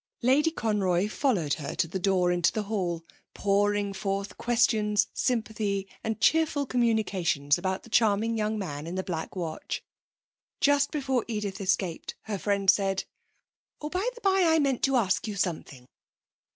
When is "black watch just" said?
9.03-10.89